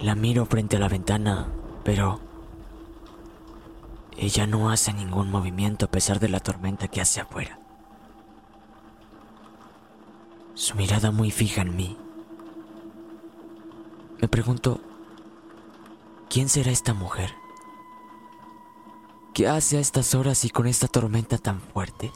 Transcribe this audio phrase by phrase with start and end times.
[0.00, 1.48] La miro frente a la ventana,
[1.82, 2.20] pero
[4.16, 7.58] ella no hace ningún movimiento a pesar de la tormenta que hace afuera.
[10.54, 11.96] Su mirada muy fija en mí.
[14.20, 14.80] Me pregunto,
[16.28, 17.32] ¿quién será esta mujer?
[19.34, 22.12] ¿Qué hace a estas horas y con esta tormenta tan fuerte?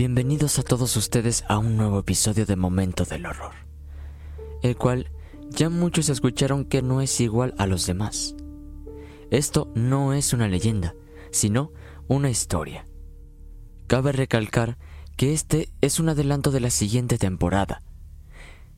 [0.00, 3.52] Bienvenidos a todos ustedes a un nuevo episodio de Momento del Horror,
[4.62, 5.10] el cual
[5.50, 8.34] ya muchos escucharon que no es igual a los demás.
[9.30, 10.94] Esto no es una leyenda,
[11.32, 11.74] sino
[12.08, 12.86] una historia.
[13.88, 14.78] Cabe recalcar
[15.18, 17.82] que este es un adelanto de la siguiente temporada.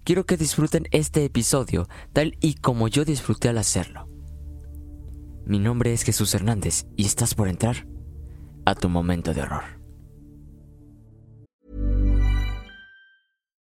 [0.02, 4.08] Quiero que disfruten este episodio tal y como yo disfruté al hacerlo.
[5.46, 7.86] Mi nombre es Jesús Hernández y estás por entrar
[8.64, 9.81] a tu momento de horror.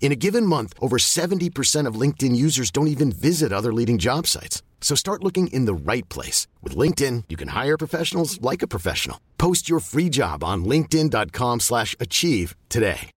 [0.00, 4.26] In a given month, over 70% of LinkedIn users don't even visit other leading job
[4.26, 4.62] sites.
[4.80, 6.48] So start looking in the right place.
[6.62, 9.20] With LinkedIn, you can hire professionals like a professional.
[9.38, 13.10] Post your free job on linkedin.com slash achieve today.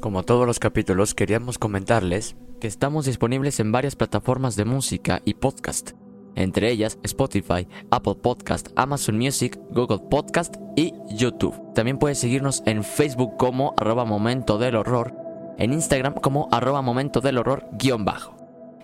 [0.00, 5.34] Como todos los capítulos, queríamos comentarles que estamos disponibles en varias plataformas de música y
[5.34, 5.90] podcast,
[6.34, 11.72] entre ellas Spotify, Apple Podcast, Amazon Music, Google Podcast y YouTube.
[11.74, 15.14] También puedes seguirnos en Facebook como arroba momento del horror,
[15.58, 18.36] en Instagram como arroba momento del horror guion bajo.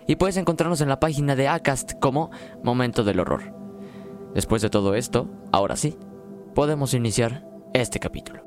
[0.07, 2.31] Y puedes encontrarnos en la página de Acast como
[2.63, 3.53] momento del horror.
[4.33, 5.97] Después de todo esto, ahora sí,
[6.55, 8.46] podemos iniciar este capítulo.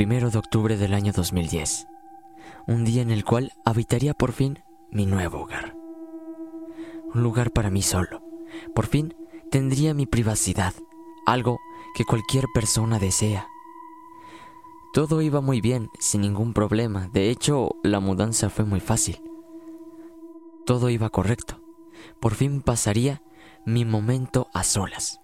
[0.00, 1.86] Primero de octubre del año 2010,
[2.66, 4.60] un día en el cual habitaría por fin
[4.90, 5.76] mi nuevo hogar.
[7.12, 8.22] Un lugar para mí solo.
[8.74, 9.14] Por fin
[9.50, 10.72] tendría mi privacidad,
[11.26, 11.58] algo
[11.94, 13.46] que cualquier persona desea.
[14.94, 17.10] Todo iba muy bien, sin ningún problema.
[17.12, 19.20] De hecho, la mudanza fue muy fácil.
[20.64, 21.60] Todo iba correcto.
[22.22, 23.20] Por fin pasaría
[23.66, 25.20] mi momento a solas.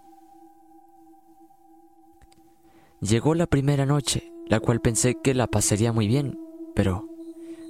[3.01, 6.39] Llegó la primera noche, la cual pensé que la pasaría muy bien,
[6.75, 7.09] pero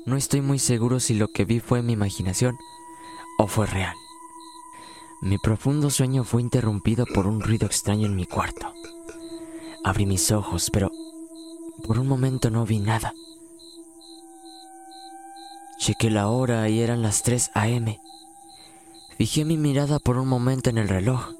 [0.05, 2.56] no estoy muy seguro si lo que vi fue mi imaginación
[3.38, 3.94] o fue real.
[5.23, 8.73] Mi profundo sueño fue interrumpido por un ruido extraño en mi cuarto.
[9.82, 10.90] Abrí mis ojos, pero
[11.87, 13.14] por un momento no vi nada.
[15.79, 18.00] Chequé la hora y eran las 3 a.m.
[19.17, 21.32] Fijé mi mirada por un momento en el reloj,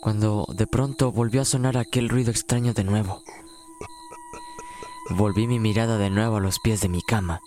[0.00, 3.22] cuando de pronto volvió a sonar aquel ruido extraño de nuevo.
[5.10, 7.40] Volví mi mirada de nuevo a los pies de mi cama,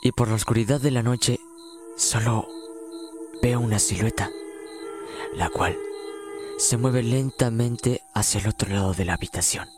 [0.00, 1.40] y por la oscuridad de la noche
[1.96, 2.46] solo
[3.42, 4.30] veo una silueta,
[5.34, 5.76] la cual
[6.58, 9.68] se mueve lentamente hacia el otro lado de la habitación.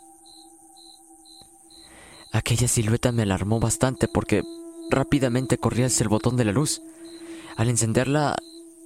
[2.33, 4.43] Aquella silueta me alarmó bastante porque
[4.91, 6.83] rápidamente corrí hacia el botón de la luz.
[7.57, 8.37] Al encenderla,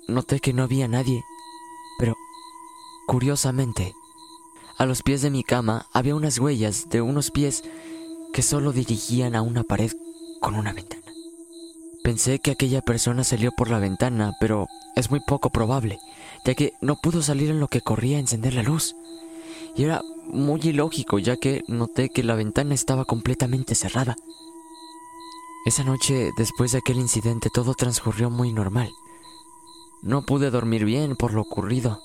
[0.06, 1.25] noté que no había nadie,
[1.99, 2.15] pero
[3.09, 3.93] curiosamente,
[4.78, 7.64] a los pies de mi cama había unas huellas de unos pies
[8.32, 9.92] que solo dirigían a una pared
[10.40, 11.02] con una ventana.
[12.04, 15.98] Pensé que aquella persona salió por la ventana, pero es muy poco probable,
[16.46, 18.94] ya que no pudo salir en lo que corría a encender la luz.
[19.76, 24.16] Y era muy ilógico, ya que noté que la ventana estaba completamente cerrada.
[25.66, 28.90] Esa noche, después de aquel incidente, todo transcurrió muy normal.
[30.02, 32.00] No pude dormir bien por lo ocurrido,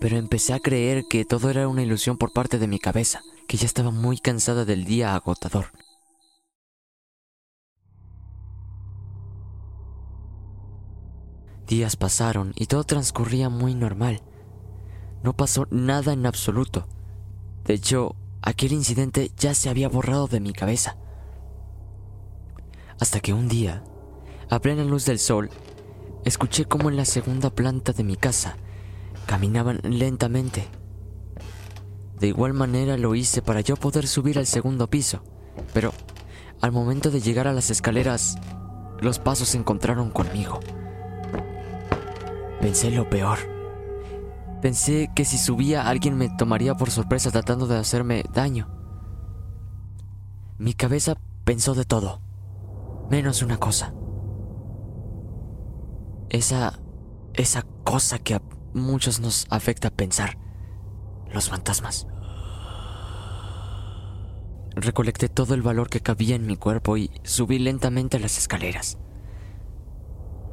[0.00, 3.56] pero empecé a creer que todo era una ilusión por parte de mi cabeza, que
[3.56, 5.66] ya estaba muy cansada del día agotador.
[11.66, 14.22] Días pasaron y todo transcurría muy normal.
[15.22, 16.86] No pasó nada en absoluto.
[17.64, 20.96] De hecho, aquel incidente ya se había borrado de mi cabeza.
[22.98, 23.84] Hasta que un día,
[24.48, 25.50] a plena luz del sol,
[26.24, 28.56] escuché como en la segunda planta de mi casa
[29.28, 30.66] caminaban lentamente.
[32.18, 35.22] De igual manera lo hice para yo poder subir al segundo piso,
[35.74, 35.92] pero
[36.62, 38.38] al momento de llegar a las escaleras,
[39.00, 40.60] los pasos se encontraron conmigo.
[42.62, 43.38] Pensé lo peor.
[44.62, 48.70] Pensé que si subía alguien me tomaría por sorpresa tratando de hacerme daño.
[50.56, 52.22] Mi cabeza pensó de todo,
[53.10, 53.92] menos una cosa.
[56.30, 56.80] Esa...
[57.34, 58.34] esa cosa que
[58.74, 60.38] muchos nos afecta pensar.
[61.32, 62.06] Los fantasmas.
[64.74, 68.98] Recolecté todo el valor que cabía en mi cuerpo y subí lentamente las escaleras.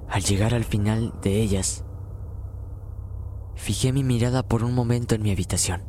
[0.09, 1.85] Al llegar al final de ellas,
[3.55, 5.83] Fijé mi mirada por un momento en mi habitación.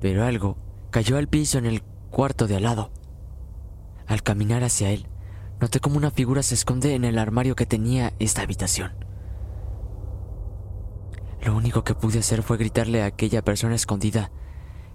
[0.00, 0.56] Pero algo
[0.90, 2.92] cayó al piso en el cuarto de al lado.
[4.06, 5.06] Al caminar hacia él,
[5.60, 8.92] noté como una figura se esconde en el armario que tenía esta habitación.
[11.42, 14.30] Lo único que pude hacer fue gritarle a aquella persona escondida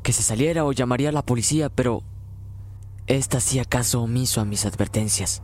[0.01, 2.03] que se saliera o llamaría a la policía, pero
[3.05, 5.43] esta hacía caso omiso a mis advertencias.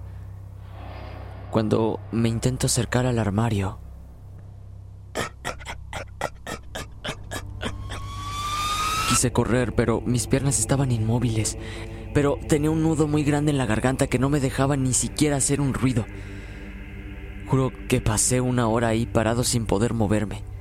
[1.51, 3.79] Cuando me intento acercar al armario,
[9.09, 11.57] Quise correr, pero mis piernas estaban inmóviles.
[12.13, 15.35] Pero tenía un nudo muy grande en la garganta que no me dejaba ni siquiera
[15.35, 16.05] hacer un ruido.
[17.47, 20.52] Juro que pasé una hora ahí parado sin poder moverme.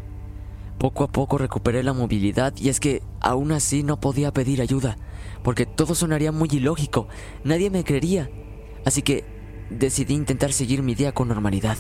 [0.82, 4.96] Poco a poco recuperé la movilidad y es que aún así no podía pedir ayuda,
[5.44, 7.06] porque todo sonaría muy ilógico,
[7.44, 8.28] nadie me creería.
[8.84, 9.24] Así que
[9.70, 11.76] decidí intentar seguir mi día con normalidad.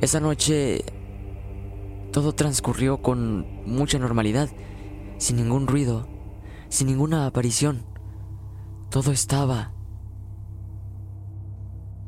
[0.00, 0.84] Esa noche
[2.12, 4.48] todo transcurrió con mucha normalidad,
[5.18, 6.06] sin ningún ruido,
[6.68, 7.82] sin ninguna aparición.
[8.90, 9.72] Todo estaba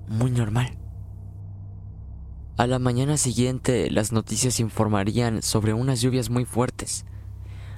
[0.07, 0.82] muy normal.
[2.63, 7.05] A la mañana siguiente las noticias informarían sobre unas lluvias muy fuertes.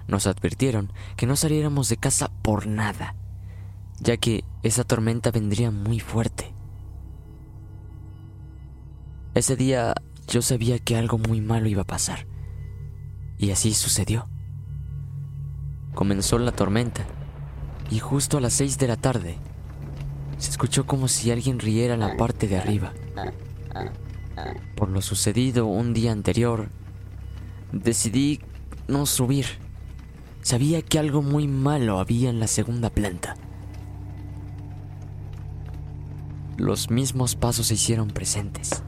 [0.08, 3.14] Nos advirtieron que no saliéramos de casa por nada,
[3.98, 6.52] ya que esa tormenta vendría muy fuerte.
[9.32, 9.94] Ese día
[10.28, 12.26] yo sabía que algo muy malo iba a pasar.
[13.38, 14.28] Y así sucedió.
[15.94, 17.06] Comenzó la tormenta
[17.90, 19.38] y justo a las seis de la tarde
[20.36, 22.92] se escuchó como si alguien riera en la parte de arriba.
[24.76, 26.68] Por lo sucedido un día anterior,
[27.72, 28.40] decidí
[28.88, 29.46] no subir.
[30.42, 33.36] Sabía que algo muy malo había en la segunda planta.
[36.56, 38.82] los mismos pasos se hicieron presentes.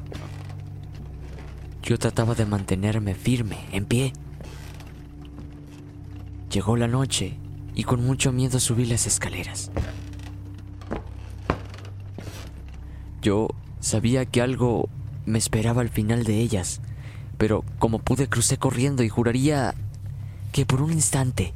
[1.82, 4.12] Yo trataba de mantenerme firme, en pie.
[6.50, 7.36] Llegó la noche
[7.74, 9.70] y con mucho miedo subí las escaleras.
[13.22, 13.48] Yo
[13.80, 14.88] sabía que algo
[15.26, 16.80] me esperaba al final de ellas,
[17.36, 19.74] pero como pude crucé corriendo y juraría
[20.52, 21.52] que por un instante,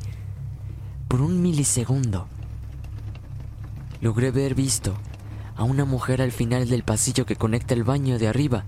[1.08, 2.26] por un milisegundo,
[4.00, 4.94] logré ver visto
[5.56, 8.64] a una mujer al final del pasillo que conecta el baño de arriba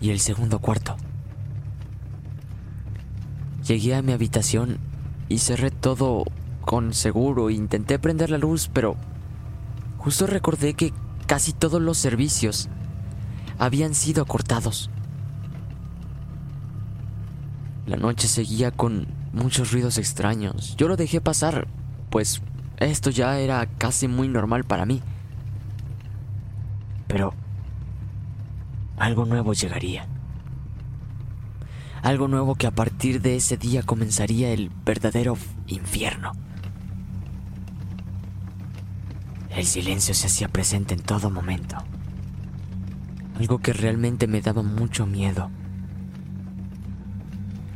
[0.00, 0.96] y el segundo cuarto.
[3.66, 4.78] Llegué a mi habitación
[5.28, 6.24] y cerré todo
[6.62, 7.50] con seguro.
[7.50, 8.96] Intenté prender la luz, pero
[9.98, 10.92] justo recordé que
[11.26, 12.68] casi todos los servicios
[13.60, 14.90] habían sido cortados.
[17.86, 20.74] La noche seguía con muchos ruidos extraños.
[20.76, 21.68] Yo lo dejé pasar,
[22.08, 22.40] pues
[22.78, 25.02] esto ya era casi muy normal para mí.
[27.06, 27.34] Pero
[28.96, 30.06] algo nuevo llegaría.
[32.02, 35.36] Algo nuevo que a partir de ese día comenzaría el verdadero
[35.66, 36.32] infierno.
[39.50, 41.76] El silencio se hacía presente en todo momento.
[43.40, 45.48] Algo que realmente me daba mucho miedo.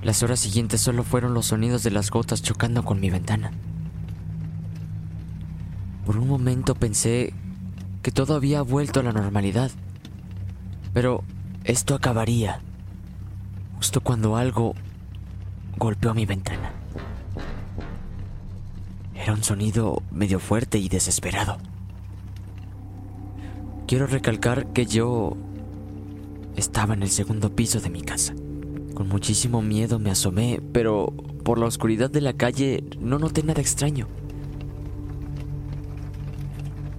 [0.02, 3.50] Las horas siguientes solo fueron los sonidos de las gotas chocando con mi ventana.
[6.04, 7.32] Por un momento pensé
[8.02, 9.70] que todo había vuelto a la normalidad.
[10.92, 11.24] Pero
[11.64, 12.60] esto acabaría
[13.76, 14.74] justo cuando algo
[15.78, 16.72] golpeó mi ventana.
[19.14, 21.56] Era un sonido medio fuerte y desesperado.
[23.86, 25.38] Quiero recalcar que yo
[26.56, 28.34] estaba en el segundo piso de mi casa.
[28.94, 31.12] Con muchísimo miedo me asomé, pero
[31.44, 34.08] por la oscuridad de la calle no noté nada extraño.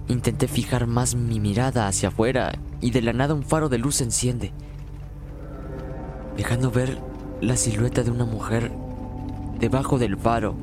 [0.08, 3.96] Intenté fijar más mi mirada hacia afuera y de la nada un faro de luz
[3.96, 4.52] se enciende,
[6.36, 7.00] dejando ver
[7.40, 8.70] la silueta de una mujer
[9.58, 10.54] debajo del faro,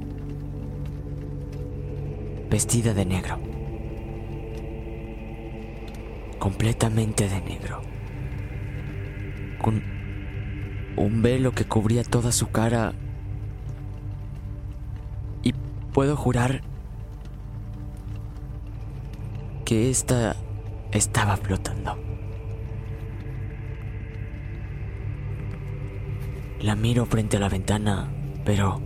[2.49, 3.37] vestida de negro,
[6.39, 7.81] completamente de negro,
[9.63, 9.81] con
[10.97, 12.93] un velo que cubría toda su cara
[15.41, 15.53] y
[15.93, 16.61] puedo jurar
[19.63, 20.35] que esta
[20.91, 21.97] estaba flotando.
[26.59, 28.11] La miro frente a la ventana,
[28.43, 28.81] pero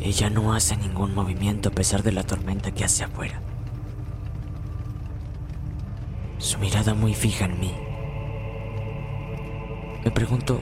[0.00, 3.40] ella no hace ningún movimiento a pesar de la tormenta que hace afuera.
[6.38, 7.85] Su mirada muy fija en mí.
[10.06, 10.60] Me pregunto,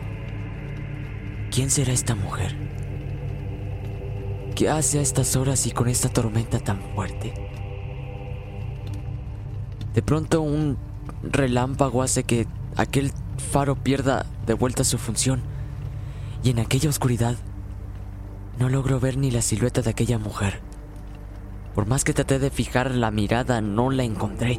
[1.51, 2.57] ¿quién será esta mujer?
[4.55, 7.35] ¿Qué hace a estas horas y con esta tormenta tan fuerte?
[9.93, 10.79] De pronto un
[11.23, 15.43] relámpago hace que aquel faro pierda de vuelta su función
[16.43, 17.37] y en aquella oscuridad
[18.59, 20.63] no logro ver ni la silueta de aquella mujer.
[21.75, 24.59] Por más que traté de fijar la mirada, no la encontré.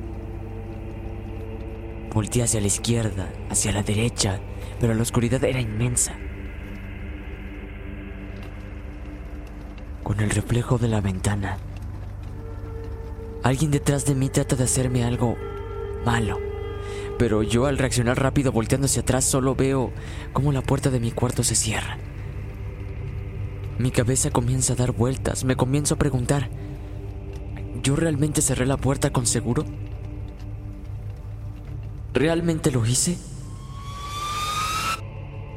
[2.13, 4.39] Volté hacia la izquierda, hacia la derecha,
[4.79, 6.13] pero la oscuridad era inmensa.
[10.03, 11.57] Con el reflejo de la ventana,
[13.45, 15.37] Alguien detrás de mí trata de hacerme algo
[16.03, 16.39] malo.
[17.19, 19.91] Pero yo al reaccionar rápido volteando hacia atrás solo veo
[20.33, 21.99] cómo la puerta de mi cuarto se cierra.
[23.77, 26.49] Mi cabeza comienza a dar vueltas, me comienzo a preguntar,
[27.83, 29.63] ¿yo realmente cerré la puerta con seguro?
[32.15, 33.19] ¿Realmente lo hice?